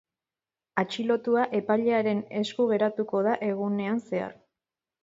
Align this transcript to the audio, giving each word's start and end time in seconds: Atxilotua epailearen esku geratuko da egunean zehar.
Atxilotua 0.83 1.43
epailearen 1.59 2.25
esku 2.43 2.69
geratuko 2.73 3.25
da 3.31 3.39
egunean 3.53 4.07
zehar. 4.11 4.37